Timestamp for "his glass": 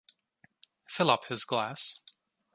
1.25-2.01